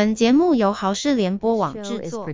[0.00, 2.26] 本节目由豪氏联播网制作。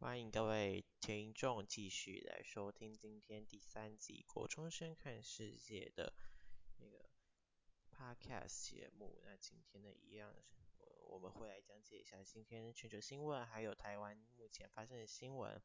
[0.00, 6.12] 欢迎各位听众继续来收听今天第三集《国中生看世界》的
[6.78, 7.08] 那个
[7.96, 9.20] Podcast 节目。
[9.24, 10.34] 那今天呢，一样
[11.06, 15.62] 我们会来讲解一下今天全球新闻，还有台湾目前发生的新闻。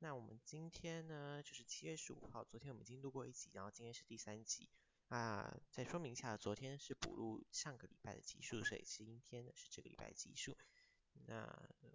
[0.00, 4.68] 那我们今天呢，就是七月十五号，昨天我们已经录过一集，然后今天是第三集。
[5.14, 10.58] 啊，再说明一下，昨天是补录上个礼拜的集数，所以今天呢是这个礼拜集数。
[11.28, 11.46] 那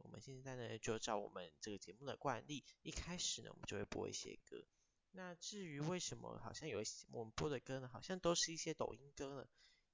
[0.04, 4.66] 我们现在呢就照我们这个节目的惯例，一开始呢我们就会播一些歌。
[5.12, 9.46] 那至于为什么好像有一些我们播的歌呢，好像都是一些抖音歌呢？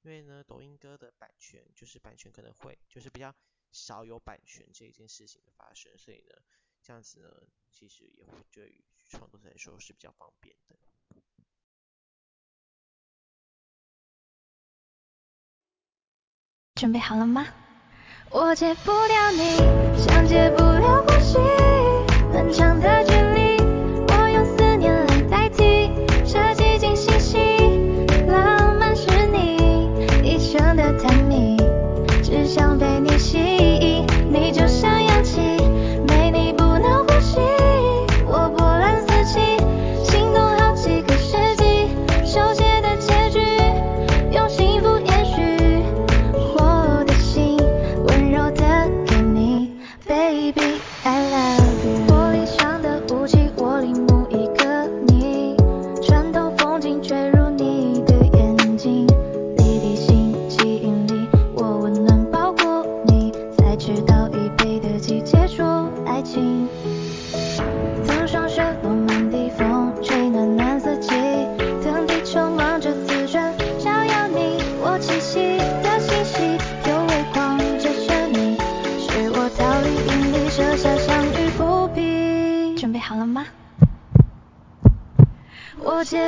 [0.03, 3.35] 因为呢抖音歌的版权就是版权可能会就是比较
[3.71, 6.35] 少有版权这一件事情的发生，所以呢
[6.83, 10.77] 这样子呢其实也会对于创作者来说是比较方便的。
[16.85, 17.47] 准备好了吗？
[18.29, 19.57] 我戒不掉你，
[19.97, 20.74] 想戒不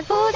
[0.09, 0.26] 我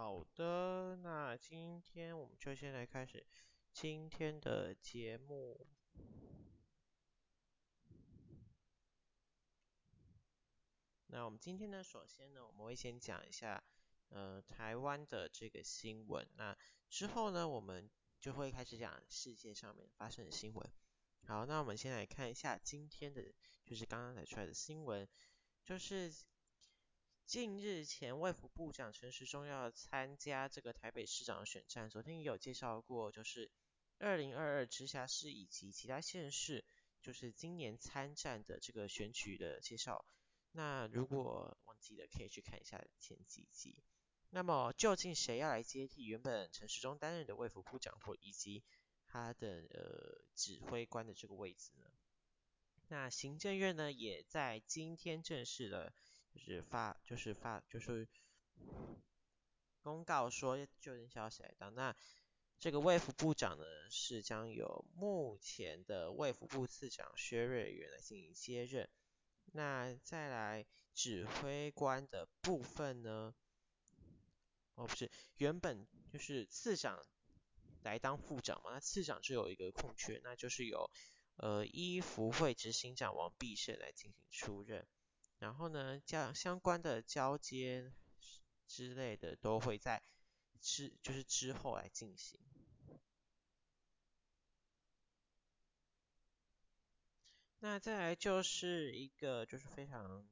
[0.00, 3.26] 好的，那今天我们就先来开始
[3.72, 5.66] 今天的节目。
[11.08, 13.60] 那我们今天呢，首先呢，我们会先讲一下，
[14.10, 16.24] 呃，台湾的这个新闻。
[16.36, 16.56] 那
[16.88, 17.90] 之后呢，我们
[18.20, 20.72] 就会开始讲世界上面发生的新闻。
[21.26, 23.34] 好，那我们先来看一下今天的，
[23.66, 25.08] 就是刚刚才出来的新闻，
[25.64, 26.14] 就是。
[27.28, 31.90] 近日前，卫福部长陈时中要参加这个台北市长的选战。
[31.90, 33.50] 昨天也有介绍过，就是
[33.98, 36.64] 二零二二直辖市以及其他县市，
[37.02, 40.06] 就是今年参战的这个选举的介绍。
[40.52, 43.76] 那如果忘记了，可以去看一下前几集。
[44.30, 48.64] 那么，究竟谁要来接替原本陈时中担任的卫福部长，或以及
[49.04, 51.90] 他的呃指挥官的这个位置呢？
[52.88, 55.92] 那行政院呢，也在今天正式的，
[56.34, 58.08] 就是发，就是发，就是
[59.82, 61.70] 公告说就任消息来到。
[61.70, 61.94] 那
[62.58, 68.88] 这个卫福部长呢，是将由目前的卫福部次长薛瑞元来进行接任。
[69.52, 73.34] 那再来指挥官的部分呢，
[74.74, 77.06] 哦不是，原本就是次长
[77.82, 80.90] 来当副长嘛，那次长就有一个空缺，那就是由。
[81.40, 84.84] 呃，医福会执行长王必胜来进行出任，
[85.38, 87.92] 然后呢，将相关的交接
[88.66, 90.02] 之类的都会在
[90.60, 92.40] 之就是之后来进行。
[97.60, 100.28] 那再来就是一个就是非常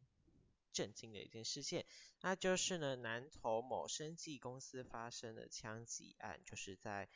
[0.73, 1.87] 震惊的一件事件，
[2.21, 7.09] 那就是呢，南投某生技公司发生的枪击案，就是在。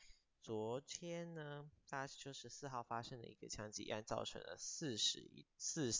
[0.43, 5.93] 昨天呢，发就是四号发生的一个枪击案，造成了四十一四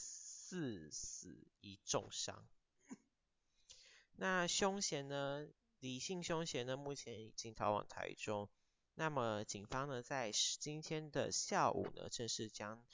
[0.51, 2.45] 四死一重伤。
[4.17, 5.47] 那凶嫌呢，
[5.79, 8.51] 李姓凶嫌呢，目前已经逃往台中。
[8.95, 12.85] 那么警方呢，在今天的下午呢，正式将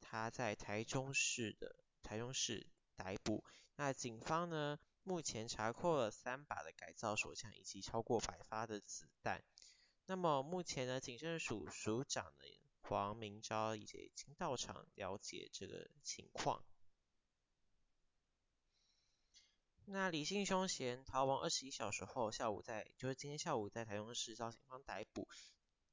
[0.00, 1.74] 他在台中市的
[2.04, 3.42] 台中市逮捕。
[3.74, 9.42] 那警方呢，目前查扣了三把的改造手枪以及超过百发的子弹。
[10.06, 16.64] 那么目前呢，警政署署长呢黄明昭已经到场了解这个情况。
[19.86, 25.26] 那李姓凶嫌逃亡二十一小时后，下午在就是今天下午在台中市遭警方逮捕。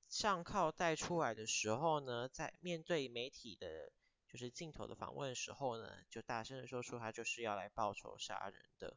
[0.08, 3.92] 上铐带出来的时候呢，在面对媒体的
[4.28, 8.96] 就是镜头的访问时候呢，就大声的说出他就是要来报仇杀人的。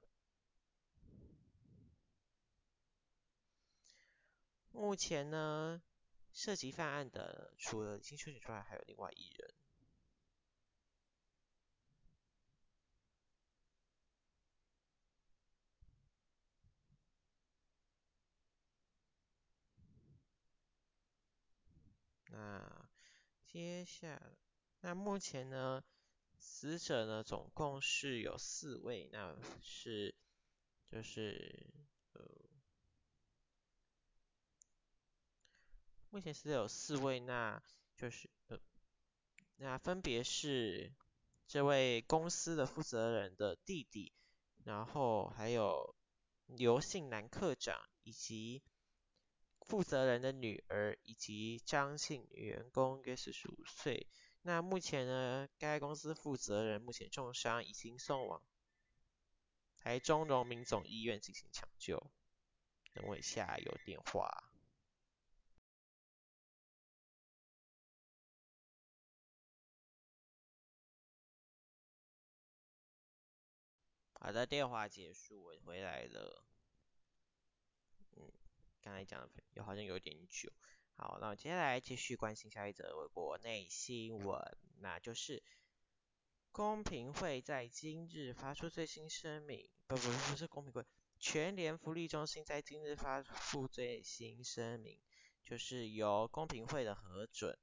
[4.71, 5.83] 目前呢，
[6.33, 9.55] 涉及犯案的除了李姓凶嫌之外，还有另外一人。
[23.52, 24.38] 接下来，
[24.81, 25.82] 那目前呢，
[26.38, 30.14] 死者呢总共是有四位，那是
[30.88, 31.67] 就是
[32.12, 32.23] 呃。
[36.11, 37.61] 目前死者有四位，那
[37.97, 38.61] 就是呃，
[39.56, 40.93] 那分别是
[41.49, 44.12] 这位公司的负责人的弟弟，
[44.62, 45.96] 然后还有
[46.46, 48.62] 刘姓男科长，以及
[49.70, 54.08] 负责人的女儿，以及张姓女员工，约四十五岁。
[54.43, 58.43] 那目前呢，该公司负责人目前重伤，已经送往
[59.78, 62.11] 台中荣民总医院进行抢救。
[62.93, 64.28] 等我一下，有电话。
[74.14, 76.43] 好的，电话结束，我回来了。
[78.82, 80.53] 刚才讲的有好像有点久。
[80.94, 85.43] 好，那我接下来继续关心下一则国内新闻，那就是
[86.53, 90.85] 公平会在今日发出最新声明，不不不是公平会，
[91.19, 94.99] 全联福利中心在今日发布最新声明，
[95.44, 97.56] 就是由公平会的核准。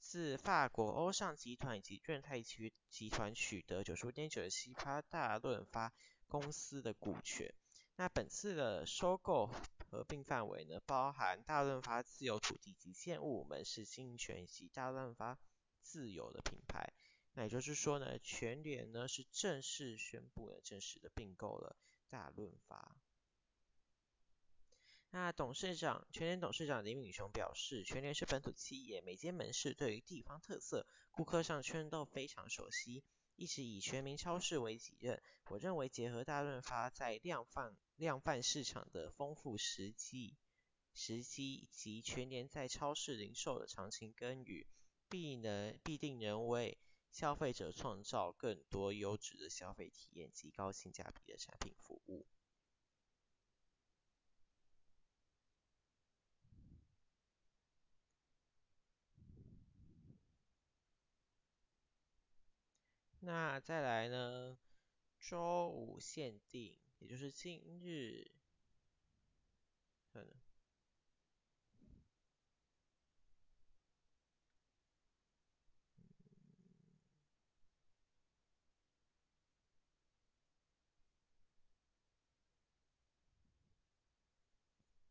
[0.00, 5.92] 自法国欧尚集团以及润泰集集团取得九十五点九七趴大润发
[6.26, 7.54] 公司的股权。
[7.96, 9.50] 那本次的收购
[9.90, 15.38] 合并范围呢，包含大润发自有土地及建物、门市经营权以及大润发
[15.82, 16.92] 自有的品牌。
[17.34, 21.76] 那也就是说呢，全联呢是正式宣布了正式的并购了
[22.08, 22.96] 大润发。
[25.10, 33.04] 那董事长，全联董事长林敏雄表示，全联是本土企业，每间门市对于地方特色、顾客商圈都非常熟悉，
[33.36, 35.22] 一直以全民超市为己任。
[35.50, 40.36] 我认为结合大润发在量贩量贩市场的丰富时机
[40.94, 44.66] 时机及全年在超市零售的长期耕耘，
[45.08, 46.78] 必能必定能为
[47.10, 52.26] 消费者创造更多优质的消费体验及高性价比的产品服务。
[63.24, 64.58] 那再来呢？
[65.20, 68.28] 周五限定，也就是今日，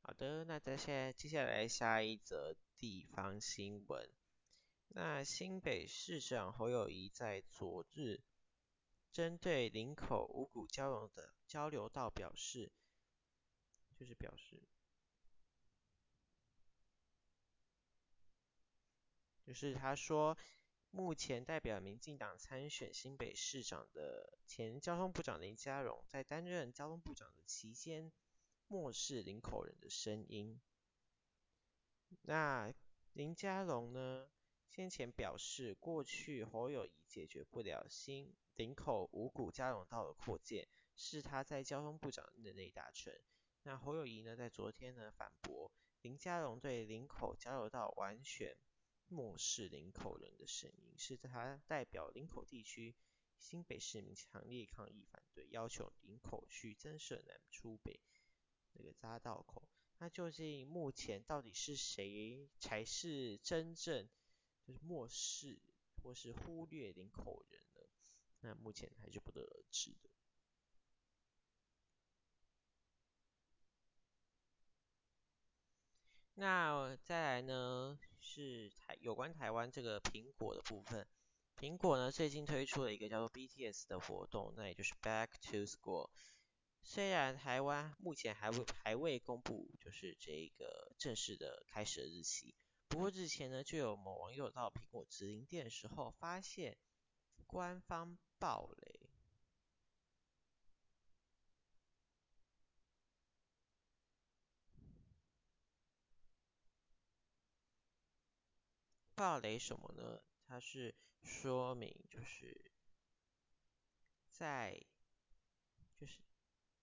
[0.01, 4.21] 好的，那接下接下来下一则地方新闻。
[4.93, 8.21] 那新北市长侯友宜在昨日
[9.10, 12.69] 针对林口五股交融的交流道表示，
[13.95, 14.62] 就是表示，
[19.45, 20.38] 就是他说，
[20.89, 28.12] 目前代表民进党参选新北市长的前交通部长林佳龙，在担任交通部长的期间，
[28.67, 30.60] 漠视林口人的声音。
[32.24, 32.74] 那
[33.13, 34.29] 林佳龙呢？
[34.74, 43.13] 先前表示，过去侯友宜解决不了新林口五股交流道的扩建，是他在交通部长任内达成。
[43.63, 45.70] 那侯友宜呢，在昨天呢反驳
[46.04, 48.56] 林佳龙对林口交流道完全
[49.10, 52.96] 漠视林口人的声音，是他代表林口地区
[53.38, 58.00] 新北市民强烈抗议反对，要求林口区增设南出北
[58.72, 59.68] 那个匝道口。
[59.98, 64.08] 那究竟目前到底是谁才是真正？
[64.72, 65.60] 是漠视
[66.01, 67.82] 或是忽略领口人呢？
[68.42, 70.10] 那目前还是不得而知的。
[76.36, 81.08] 那再来呢，是台有关台湾这个苹果的部分。
[81.58, 86.10] 苹果呢最近推出了一个叫做 BTS 的活动，那也就是 Back to School。
[86.82, 92.56] 虽然台湾目前还未还未公布，就是这个正式的开始的日期。
[92.91, 96.77] 不过日前呢，就有某网友到苹果直营店的时候，发现
[97.48, 99.10] 官方爆雷。
[109.15, 110.21] 爆雷什么呢？
[110.45, 110.93] 它是
[111.24, 112.71] 说明就是
[114.31, 114.77] 在
[115.95, 116.19] 就是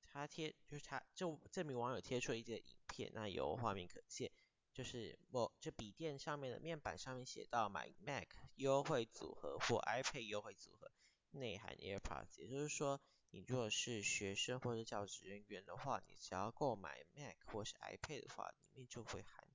[0.02, 4.32] 他贴就是他就这名网友贴出了一个影片，那有画面可见。
[4.78, 10.92] 就是我这笔电上面的面板上面写到买 Mac 优惠组合或 iPad 优惠组合，
[11.32, 19.48] 内含 AirPods，也就是说，你如果是学生或者教职人员的话，你只要购买 Mac 或是 iPad 的话，里面就会含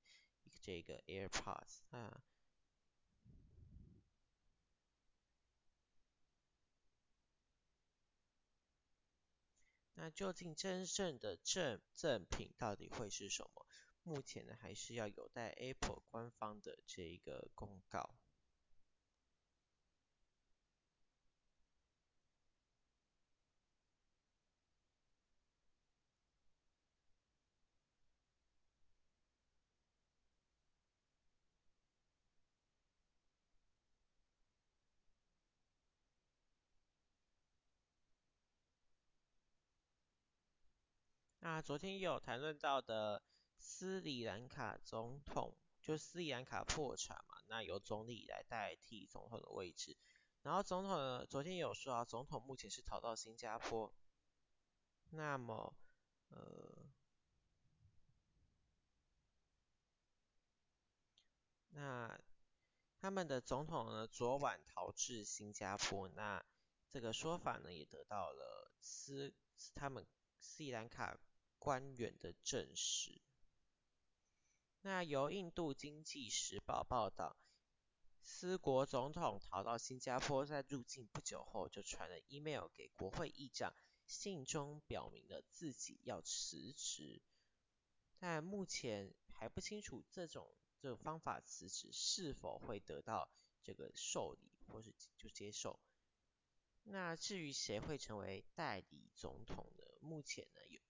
[0.59, 2.21] 这个 AirPods 啊。
[9.93, 13.65] 那究竟真正的正赠品到底会是什么？
[14.03, 18.15] 目前呢，还是要有待 Apple 官方的这一个公告。
[41.39, 43.21] 那昨天也有谈论到的。
[43.65, 49.97] 斯里兰卡总统就斯里兰卡破产嘛，那由总理来代替总统的位置。
[50.41, 53.93] 然后总统呢，昨天有说啊，总统目前是逃到新加坡。
[55.11, 55.73] 那么，
[56.27, 56.91] 呃，
[61.69, 62.19] 那
[62.99, 66.09] 他们的总统呢，昨晚逃至新加坡。
[66.09, 66.43] 那
[66.89, 69.33] 这个说法呢，也得到了斯
[69.73, 70.05] 他们
[70.41, 71.17] 斯里兰卡
[71.57, 73.21] 官员的证实。
[74.85, 77.37] 那由印度经济时报报道，
[78.21, 83.73] 斯国总统逃到新加坡，在入境不久后就传了 email 给国会议长，
[84.07, 87.21] 信中表明了自己要辞职，
[88.19, 93.31] 但目前还不清楚这种这种方法辞职是否会得到
[93.63, 95.79] 这个受理或是就接受。
[96.83, 99.83] 那至于谁会成为代理总统呢？
[100.01, 100.81] 目前呢，有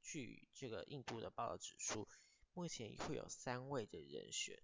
[0.00, 2.08] 据这个印度的报道指出。
[2.54, 4.62] 目前会有三位的人选。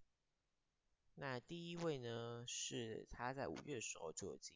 [1.14, 4.54] 那第一位呢，是他在五月的时候就已经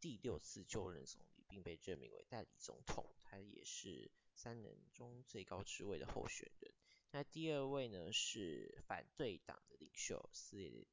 [0.00, 6.72] 第六次就任总理，并被任命为代理总统，他也是三人中最高职位的候选人。
[7.10, 10.88] 那第二位呢，是反对党的领袖斯里。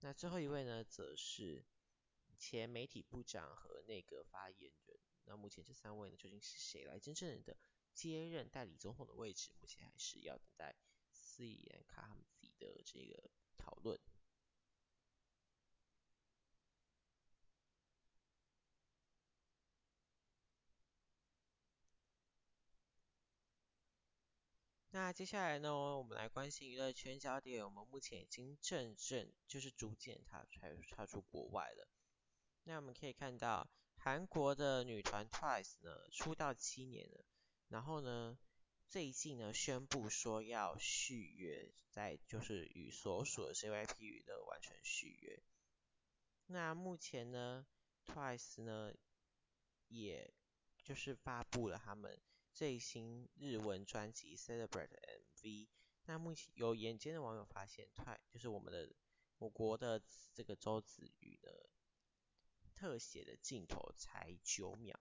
[0.00, 1.64] 那最后一位呢，则是
[2.38, 4.98] 前媒体部长和内阁发言人。
[5.24, 7.56] 那目前这三位呢，究竟是谁来真正的
[7.94, 10.74] 接任代理总统的位置，目前还是要等待
[11.12, 13.98] 斯里兰卡他们自己的这个讨论。
[24.92, 27.64] 那接下来呢，我们来关心娱乐圈焦点。
[27.64, 31.86] 我们目前已经正正就是逐渐它才踏出国外了。
[32.64, 37.24] 那我们可以看到，韩国的女团 Twice 呢，出道七年了。
[37.70, 38.36] 然后呢，
[38.88, 45.40] 最近呢宣布说要续约，在就是与所属的 C Y P 娱乐完成续约。
[46.46, 47.64] 那目前呢
[48.04, 48.92] ，Twice 呢，
[49.86, 50.34] 也
[50.82, 52.20] 就是发布了他们
[52.52, 55.68] 最新日文专辑《Celebrate》MV。
[56.06, 58.92] 那目前有眼尖的网友发现，Twice 就是我们的
[59.38, 60.02] 我国的
[60.34, 61.52] 这个周子瑜呢，
[62.74, 64.98] 特写的镜头才九秒，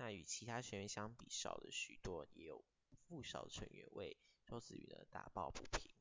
[0.00, 2.64] 那与其他成员相比少了许多，也有
[3.06, 4.16] 不少成员为
[4.46, 5.92] 周子瑜呢打抱不平。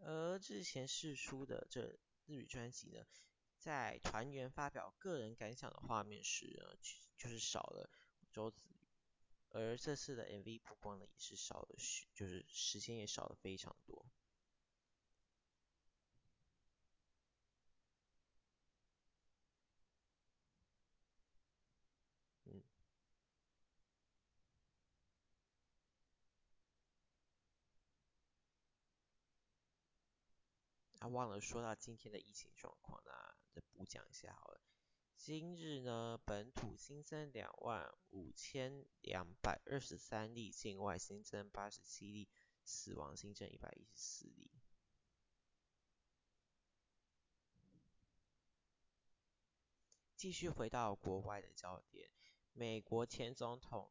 [0.00, 3.06] 而之前释出的这日语专辑呢，
[3.56, 6.76] 在团员发表个人感想的画面时呢，
[7.16, 7.90] 就是少了
[8.30, 8.76] 周子瑜，
[9.48, 14.04] 而这次的 MV 曝光呢，也是少了许，就是时间也少了非常多。
[31.12, 34.60] 忘了说到今天的疫情状况，那再补讲一下好了。
[35.16, 42.28] 今日呢，本土新增两万五千两百二十三例，境外新增八十七例，
[42.64, 44.50] 死亡新增一百一十四例。
[50.16, 52.10] 继续回到国外的焦点，
[52.52, 53.90] 美国前总统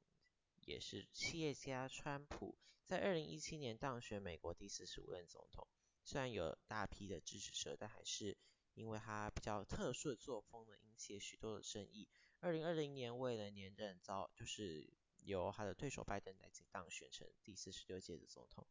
[0.61, 5.67] 也是企业家川普，在二零一七年当选美国第四十五任总统。
[6.05, 8.37] 虽然有大批的支持者，但还是
[8.75, 12.07] 因为他比较特殊的作风呢，引起了许多的争议。
[12.39, 14.87] 二零二零年为了连任，遭就是
[15.21, 18.67] 由他的对手拜登来当选成第四十六届的总统。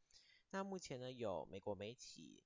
[0.50, 2.44] 那目前呢，有美国媒体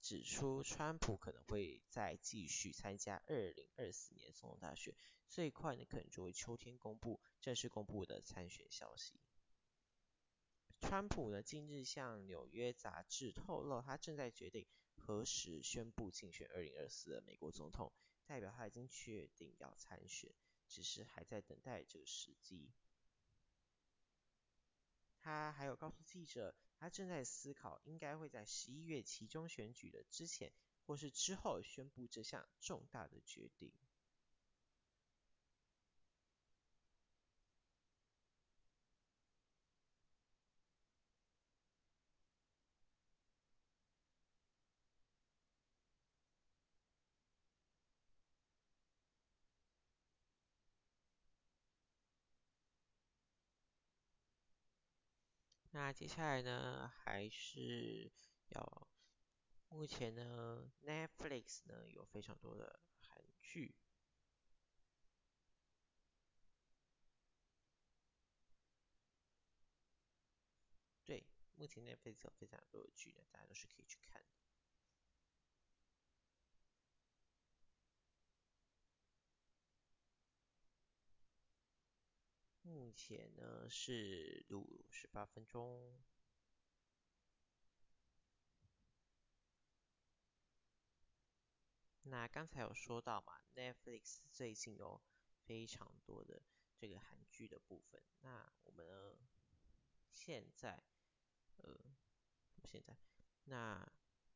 [0.00, 4.96] 指出，川普可能会再继续参加二零二四年总统大选，
[5.28, 9.20] 最快呢可能就会秋天公布正式公布的参选消息。
[10.80, 17.92] 川普呢，近日向纽约杂志透露，他正在决定何时宣布竞选二零二四的美国总统，
[18.26, 20.34] 代表他已经确定要参选，
[20.66, 22.72] 只是还在等待这个时机。
[25.20, 30.50] 他还有告诉记者，他正在思考，应该会在十一月期中选举的之前
[30.86, 33.72] 或是之后宣布这项重大的决定。
[55.80, 58.12] 那接下来呢，还是
[58.48, 58.88] 要
[59.70, 63.74] 目前呢，Netflix 呢有非常多的韩剧，
[71.06, 71.24] 对，
[71.56, 74.39] 目前 Netflix 有非常多的剧呢，大家都是可以去看的。
[82.90, 86.02] 目前呢是录十八分钟。
[92.02, 95.00] 那刚才有说到嘛，Netflix 最近有
[95.44, 96.42] 非常多的
[96.76, 98.02] 这个韩剧的部分。
[98.22, 99.16] 那我们呢
[100.12, 100.82] 现在，
[101.58, 101.72] 呃，
[102.64, 102.98] 现在，
[103.44, 103.88] 那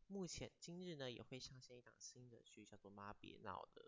[0.07, 3.83] 目前今日呢也会上线一档新的剧，叫做《妈别闹的》。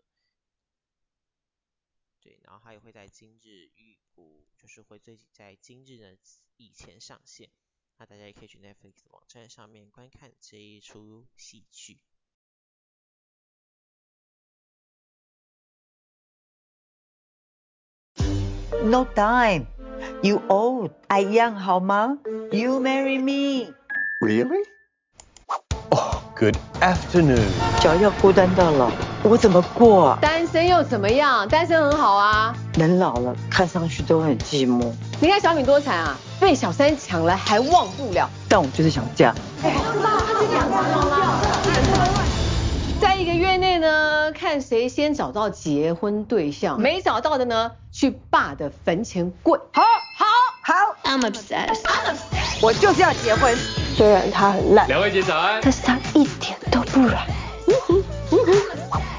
[2.21, 6.17] 对，然后它也会在今日预估，就是会最近在今日呢
[6.57, 7.49] 以前上线，
[7.97, 11.99] 那大家也可以去 Netflix 网站上面观看这一出戏剧。
[18.83, 19.65] No time,
[20.23, 22.19] you old, I young 好吗
[22.51, 23.73] ？You marry me.
[24.19, 24.76] Really?
[26.37, 27.47] Oh, good afternoon.
[27.79, 28.91] 脚要孤单到老，
[29.23, 30.19] 我怎么过啊？
[30.21, 31.47] 单身又怎么样？
[31.47, 32.55] 单身很好啊。
[32.75, 34.91] 人老了，看上去都很寂寞。
[35.19, 38.29] 你看小敏多惨啊，被小三抢了还忘不了。
[38.47, 39.33] 但我就是想嫁。
[43.01, 49.57] 在一个月内呢，看谁先找到结婚对象，没找到的呢，去爸的坟前跪。
[49.73, 49.81] 好，
[50.17, 50.25] 好，
[50.67, 50.73] 好。
[51.05, 51.83] I'm obsessed.
[51.85, 52.59] I'm obsessed.
[52.61, 53.57] 我就是要结婚，
[53.95, 54.85] 虽然他很烂。
[54.89, 55.61] 两位姐早安。
[55.61, 57.25] 但是他一点都不软。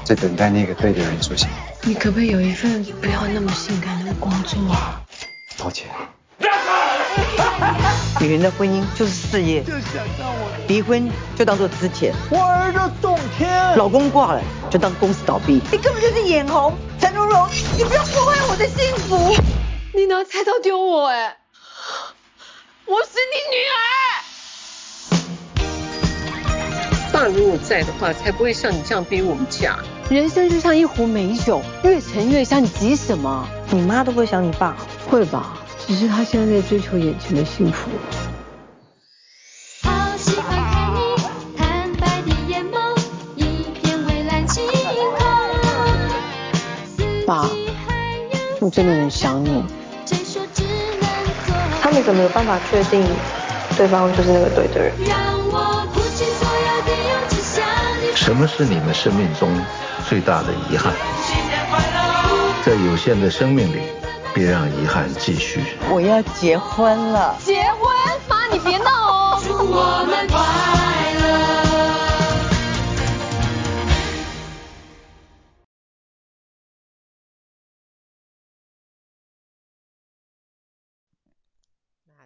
[0.03, 1.49] 在等待那个对的人出现。
[1.81, 5.01] 你可不可以有一份不要那么性感的工作啊？
[5.57, 5.87] 抱歉。
[8.21, 9.63] 女人的婚姻就是事业，
[10.67, 12.11] 离婚就当做资遣。
[12.29, 15.59] 我儿的冬天，老公挂了就当公司倒闭。
[15.71, 19.35] 你根本就是眼红，陈如蓉，你不要破坏我的幸福。
[19.95, 21.35] 你拿菜刀丢我哎！
[22.89, 23.77] 我是你女儿。
[27.13, 29.77] 爸如果在的话，才不会像你这样逼我们嫁。
[30.09, 33.47] 人生就像一壶美酒，越陈越香，你急什么？
[33.69, 34.75] 你妈都不会想你爸？
[35.07, 37.91] 会吧，只是她现在在追求眼前的幸福。
[39.83, 41.15] 好喜欢看你
[41.55, 42.99] 坦白的眼眸，
[43.35, 44.75] 一片蔚蓝晴空。
[47.27, 47.47] 爸，
[48.59, 49.63] 我真的很想你。
[51.89, 53.03] 他们怎么有办法确定
[53.75, 54.93] 对方就是那个对的人？
[58.13, 59.49] 什么是你们生命中
[60.07, 60.93] 最大的遗憾？
[62.63, 63.81] 在有限的生命里，
[64.35, 65.63] 别让遗憾继续。
[65.89, 67.35] 我要结婚了。
[67.43, 67.89] 结婚？
[68.27, 70.38] 妈，你别闹哦。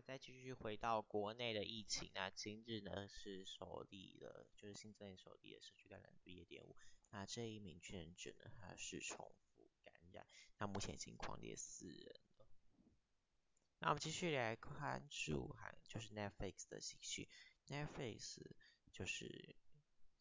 [0.06, 6.76] 再继续回到国内的疫情，那今日呢是首例的，就是新增首例的社区感染率一点五。
[7.12, 12.46] 那这一名确诊者呢，他是重复感染，那目前已经匡列四人了。
[13.80, 17.30] 那我们继续来关注哈，就是 Netflix 的喜剧
[17.68, 18.42] ，Netflix
[18.92, 19.56] 就是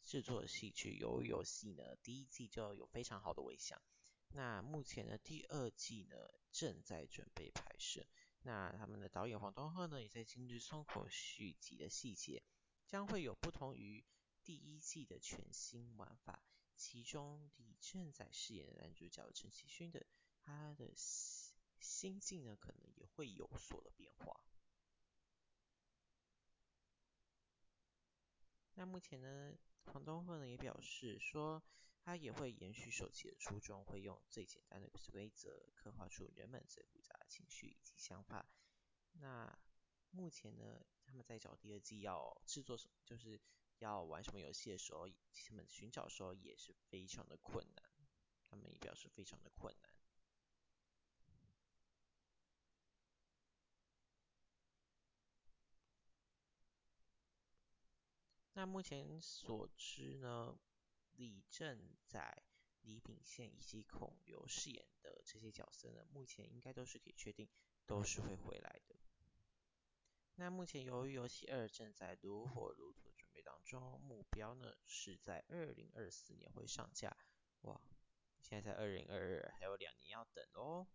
[0.04, 3.82] 制作的喜剧《鱿鱼游戏》呢，第一季就有非常好的回响。
[4.28, 6.16] 那目前呢，第二季呢
[6.52, 8.06] 正在准备拍摄。
[8.44, 12.42] 那他们的导演黄东赫呢，也在今日松口续集的细节，
[12.86, 14.04] 将会有不同于
[14.42, 16.42] 第一季的全新玩法。
[16.74, 20.04] 其中李正宰饰演的男主角陈其勋的，
[20.40, 24.44] 他的心境呢，可能也会有所的变化。
[28.74, 31.62] 那目前呢，黄东赫呢也表示说，
[32.04, 38.44] 他也会延续首集的初衷，会用最简单的规则刻画出人们最复杂的情绪以及想法。
[39.12, 39.56] 那
[40.10, 43.40] 目前呢，他们在找第二季要制作什么，就是
[43.78, 47.84] 要玩什么游戏的时候，他们寻找的时候也是非常的困难。
[48.44, 49.90] 他们也表示非常的困难。
[58.54, 60.54] 那目前所知呢，
[61.16, 62.42] 李正宰、
[62.80, 67.48] 李秉宪以及孔刘饰演的这些角色呢，目前应该都是可以确定，
[67.86, 68.96] 都是会回来的。
[70.36, 77.14] 那目前由于游戏二正在如火如荼准备当中，目标呢是在二零二四年会上架。
[77.60, 77.80] 哇，
[78.40, 80.88] 现在在二零二二，还有两年要等哦。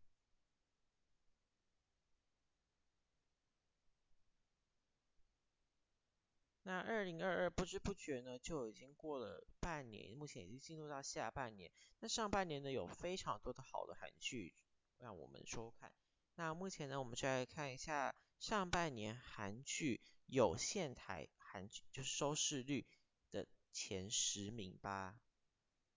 [6.68, 11.72] 那二零二二不知不觉呢，就已经过了半年，目前已经进入到下半年。
[12.02, 14.54] 那上半年呢，有非常多的好的韩剧
[14.98, 15.94] 让我们收看。
[16.36, 22.86] 那目前呢，我们就来看一下上半年韩剧有线台韩剧就是收视率
[23.32, 25.18] 的前十名吧。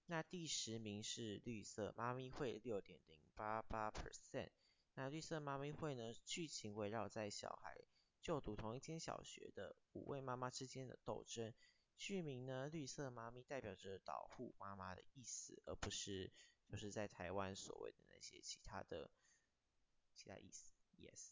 [0.06, 4.50] 那第十名是《绿色妈咪会》六点零八八 percent。
[4.94, 7.76] 那《绿色妈咪会》呢，剧情围绕在小孩。
[8.20, 11.54] 就读同一间小学的五位妈妈之间的斗争，
[11.96, 16.30] 剧名呢，绿色妈咪代表着保护妈妈的意思，而不是
[16.66, 19.11] 就是在台湾所谓的那些其他的
[20.14, 20.70] 其他意思。
[20.98, 21.30] Yes。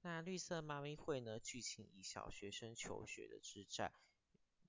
[0.00, 3.92] 那绿色妈咪会呢，剧情以小学生求学的之战，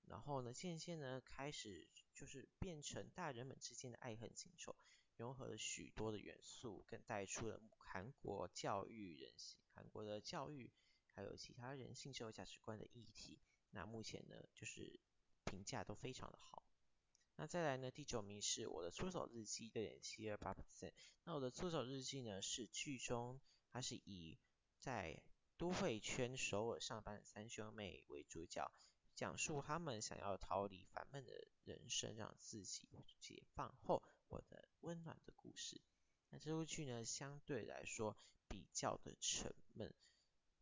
[0.06, 4.76] 然后呢，渐渐呢开始就是变成大人们之间的爱恨情仇。
[5.20, 10.72] 融合了许多的元素，更带出了韩国教育人性、韩国的教育，
[11.12, 13.38] 还有其他人性社会价值观的议题。
[13.72, 14.98] 那目前呢，就是
[15.44, 16.64] 评价都非常的好。
[17.36, 20.94] 那再来呢，第九名是我的出走日记，六点七二八 percent。
[21.24, 23.38] 那我的出走日记呢，是剧中
[23.70, 24.38] 它是以
[24.78, 25.22] 在
[25.58, 28.72] 都会圈首尔上班的三兄妹为主角，
[29.14, 34.02] 讲述他们想要逃离烦闷的人生，让自己解放后。
[34.30, 35.80] 我的温暖的故事。
[36.30, 38.16] 那这部剧呢，相对来说
[38.48, 39.92] 比较的沉闷，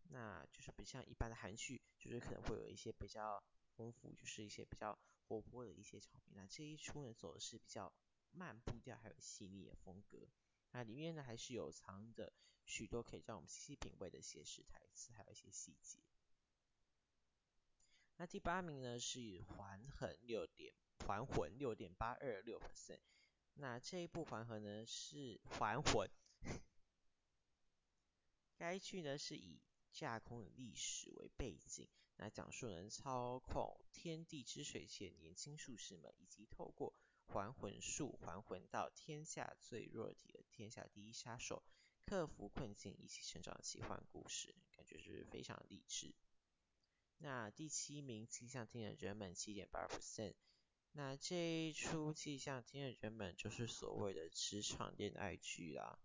[0.04, 3.42] 那就是不像一般的韩剧，就是可能会有一些比较
[3.76, 6.34] 丰富，就是一些比较活泼的一些场面。
[6.34, 7.92] 那这一出呢，走的是比较
[8.30, 10.26] 慢步调，还有细腻的风格。
[10.70, 12.32] 那里面呢，还是有藏着
[12.64, 15.98] 许多可以让我们细细品味的写实台词，还有一些细节。
[18.16, 20.72] 那第八名呢，是还魂六点
[21.06, 23.00] 还魂六点八二六 percent。
[23.60, 26.08] 那这一部还魂呢，是还魂，
[28.56, 36.94] 该剧呢是以架空的历史为背景，那讲述能操控天地之水系的年轻术士们，以及透过
[37.26, 41.64] 还魂术，还魂到天下最弱体的天下第一杀手，
[42.04, 46.14] 克服困境一起成长的奇幻故事，感觉是非常励志。
[47.16, 50.34] 那第七名，气象厅的人们七点八 percent。
[50.98, 55.96] 那这一出气象厅的人们就是所谓的职场恋爱剧啦。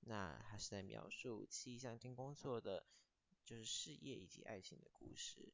[0.00, 2.86] 那它是在描述气象厅工作的
[3.44, 5.52] 就是事业以及爱情的故事。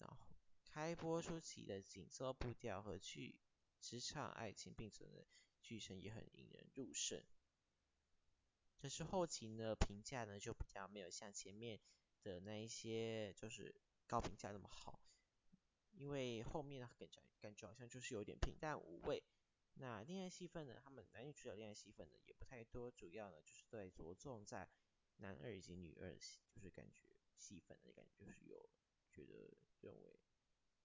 [0.00, 0.16] 然后
[0.64, 3.38] 开播初期的紧凑步调和剧
[3.80, 5.24] 职场爱情并存的
[5.62, 7.22] 剧情也很引人入胜。
[8.76, 11.78] 可是后期呢，评价呢就比较没有像前面
[12.22, 13.72] 的那一些就是
[14.08, 14.98] 高评价那么好。
[15.96, 19.22] 因为后面呢感觉感觉好像就是有点平淡无味。
[19.78, 24.68] 那恋爱戏份呢，他们男女主角恋爱戏份呢也不太多，主要呢就是在着重在
[25.18, 26.16] 男二以及女二，
[26.50, 28.68] 就是感觉戏份的感觉就是有
[29.10, 30.18] 觉得认为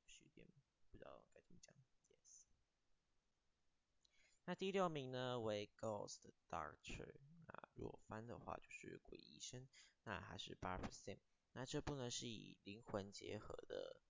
[0.05, 0.47] 是有点
[0.89, 1.73] 不知道该怎么讲。
[2.07, 2.47] Yes。
[4.45, 6.19] 那第六名呢为 Ghost
[6.49, 7.13] Doctor，
[7.47, 9.67] 那如果翻的话就是鬼医生，
[10.03, 11.19] 那还是八 percent。
[11.53, 14.01] 那这部呢是以灵魂结合的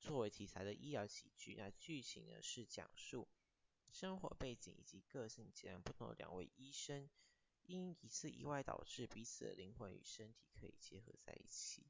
[0.00, 3.28] 作为题材的医疗喜剧，那剧情呢是讲述
[3.92, 7.08] 生活背景以及个性截然不同的两位医生，
[7.66, 11.86] 因一次意外导致彼此的灵魂与身体可以结合在一起。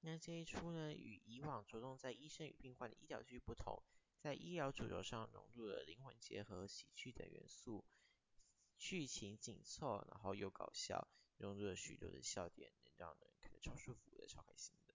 [0.00, 3.82] 那这一出呢，与以往着重在医生与病患的医疗剧不同，
[4.18, 7.84] 在医疗主轴上融入了灵魂结合、喜剧等元素，
[8.76, 14.94] 剧情紧凑，然后又搞笑，融入了许多的笑点，能让人看得超舒服、超开心的。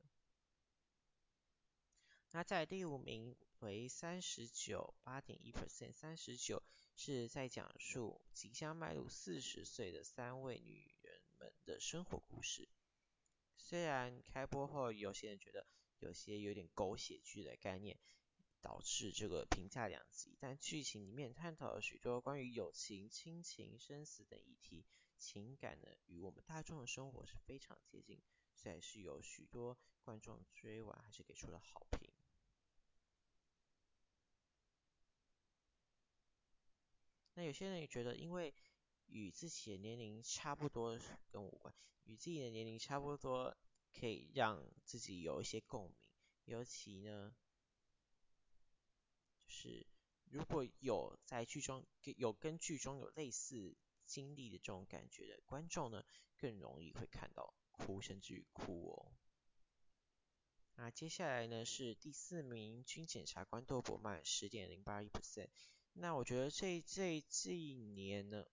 [2.31, 6.63] 那在第五名为三十九八点一 percent，三十九
[6.95, 12.69] 是在讲述即将迈入四十岁的三位女人们的生活故事。
[13.57, 15.67] 虽然开播后，有些人觉得
[15.99, 17.99] 有些有点狗血剧的概念，
[18.61, 24.85] 导致这个评价两极，但剧情里面探讨了许多关于友情、亲情、生死等议题，
[25.17, 28.19] 情感呢与我们大众的生活是非常接近，
[28.63, 32.10] 所以是有许多观众追完还是给出了好评。
[37.34, 38.54] 那有些人也觉得，因为
[39.08, 40.97] 与自己的年龄差不多，
[41.30, 41.76] 跟无关。
[42.06, 43.54] 与自己的年龄差不多，
[43.91, 45.95] 可以让自己有一些共鸣。
[46.45, 47.36] 尤其呢，
[49.45, 49.86] 就是
[50.30, 56.06] 如果有在剧中有跟剧中有类似经历的这种感觉的观众呢，
[56.38, 59.12] 更容易会看到哭，甚至于哭哦。
[60.75, 65.49] 那接下来呢是第四名，军检察官窦伯曼十点零八一 percent。
[65.91, 68.45] 那我觉得这这这一年呢。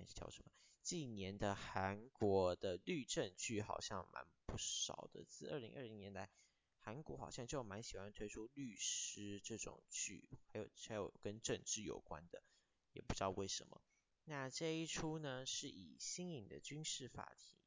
[0.00, 0.52] 还是叫什么？
[0.80, 5.24] 近年的韩国的律政剧好像蛮不少的。
[5.24, 6.30] 自二零二零年来，
[6.78, 12.44] 韩国好像就蛮喜欢推出律师这种剧，还有还有跟政治有关的，
[12.92, 13.82] 也不知道为什么。
[14.22, 17.57] 那这一出呢，是以新颖的军事法庭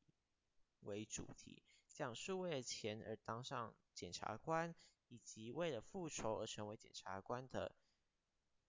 [0.81, 4.75] 为主题，讲述为了钱而当上检察官，
[5.07, 7.75] 以及为了复仇而成为检察官的。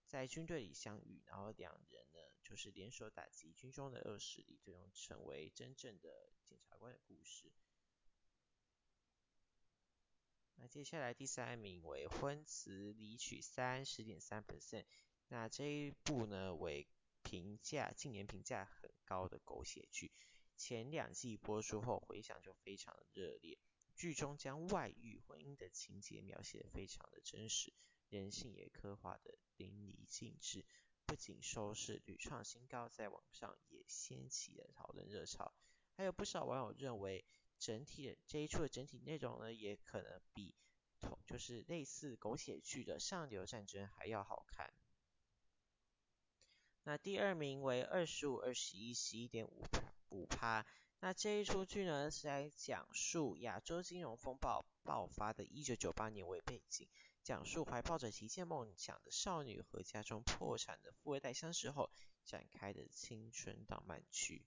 [0.07, 7.51] 在军队里相遇，然后两人呢，就是联手打击军中的恶势力，最终成为真正的检察官的故事。
[10.57, 14.85] 那接下来第三名为《婚词离曲三》十点三 percent，
[15.29, 16.87] 那这一部呢为
[17.23, 20.13] 评价近年评价很高的狗血剧，
[20.57, 23.59] 前两季播出后回响就非常的热烈，
[23.95, 27.73] 剧中将外遇婚姻的情节描写得非常的真实。
[28.09, 30.65] 人性也刻画得淋漓尽致，
[31.07, 35.55] 不仅收视屡创新高，在网上也掀起了讨论热潮。
[35.95, 37.25] 还有不少网友认为，
[37.59, 40.55] 整体这一出的整体内容呢，也可能比
[41.01, 44.73] 同就是类似狗血剧的《上流战争》还要好看。
[46.85, 49.65] 那第二名为二十五二十一十一点五
[50.13, 50.65] 五趴。
[51.01, 56.89] 那这一出剧呢，是来讲述亚洲金融风暴爆发的一九九八年为背景，
[57.25, 61.91] 讲述怀抱着极限梦想的少女和家中破产的富二代相识后
[62.25, 64.47] 展开的青春浪漫剧。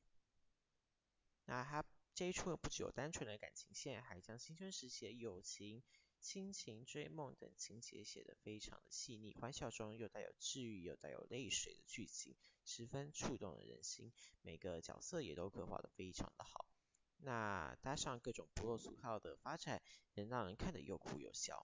[1.43, 5.83] 那它这一出不只有单纯的感情线，还将青春时期的友情、
[6.25, 12.35] 亲情、追梦等情节写得非常的细腻，欢笑中又带有治愈又带有泪水的剧情，
[12.65, 14.11] 十分触动人心。
[14.41, 16.65] 每个角色也都刻画得非常的好，
[17.17, 19.83] 那搭上各种不落俗套的发展，
[20.15, 21.63] 能让人看得又哭又笑。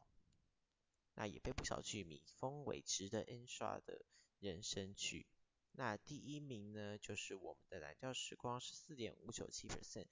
[1.15, 4.05] 那也被不少剧迷封为值得 N 刷的
[4.37, 5.25] 人生剧。
[5.71, 10.05] 那第一名呢，就是我们的蓝调时光，十四点五九七 percent。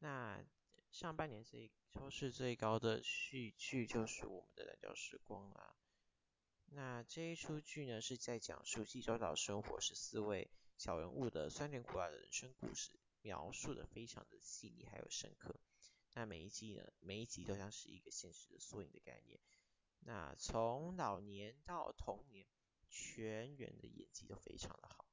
[0.00, 0.44] 那
[0.92, 5.74] 上半年最收视最高的戏剧就是我们的《蓝调时光》啦。
[6.66, 15.58] 那这一出剧呢，是在讲述济州岛生活十四位小人物的酸甜苦辣的人生故事，描述的非常的细腻还有深刻。
[16.12, 19.40] 那每一集呢，每一集都像是一个现实的缩影的概念。
[20.00, 22.46] 那从老年到童年，
[22.90, 25.06] 全员的演技都非常的好，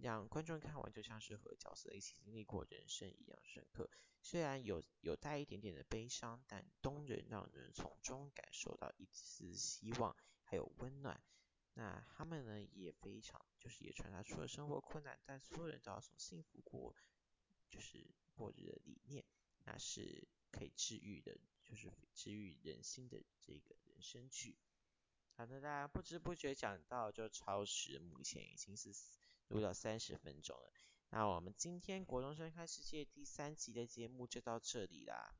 [0.00, 3.90] 让观众看完就像是和角色一起经历过人生一样深刻。
[4.20, 10.16] 虽然有有带一点点的悲伤，但动人让人从中感受到一丝希望。
[10.46, 11.20] 还有温暖，
[11.72, 16.94] 那他们呢也非常，就是也传达出了生活困难，但所有人都要从幸福过，
[17.66, 19.24] 就是过日的理念，
[19.64, 24.58] 那是可以治愈的，就是治愈人心的这个人生剧。
[25.32, 28.92] 好的，大家不知不觉讲到就超时，目前已经是
[29.48, 30.70] 录到三十分钟了。
[31.10, 35.34] 那我们今天国中生看世界第三集的节目就到这里啦。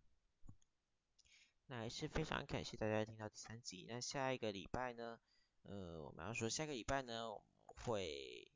[1.66, 3.86] 那还是非常感谢大家听到第三集。
[3.88, 5.18] 那下一个礼拜呢？
[5.62, 8.52] 呃，我们要说下个礼拜呢，我们会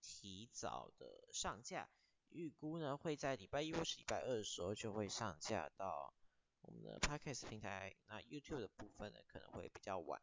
[0.00, 1.90] 提早的上架，
[2.28, 6.14] 预估呢会在礼拜一或是礼拜二的时候就会上架到
[6.60, 7.94] 我们的 Podcast 平台。
[8.06, 10.22] 那 YouTube 的部分呢可能会比较晚。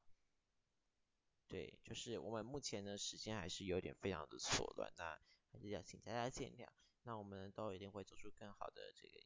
[1.51, 5.19] 对，就是我们目前呢时间还是有点非常的错乱，那
[5.51, 6.65] 还是要请大家见谅。
[7.03, 9.19] 那我们都一定会做出更好的这个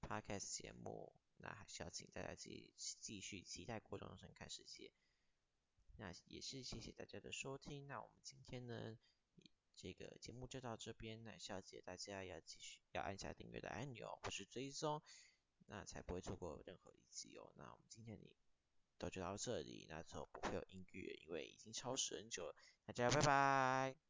[0.00, 1.12] Podcast 节目。
[1.38, 4.92] 那还是要请大家继继续期待国中生看世界。
[5.96, 7.88] 那也是谢谢大家的收听。
[7.88, 8.96] 那我们今天呢，
[9.74, 11.24] 这个节目就到这边。
[11.24, 15.02] 那小姐大家要继续要按下订阅的按钮或是追踪，
[15.66, 17.52] 那才不会错过任何一集哦。
[17.56, 18.28] 那我们今天呢
[18.98, 22.54] 都就到这里，那之后不会有音乐，因为已经超时很久了。
[22.84, 24.07] 大家拜拜。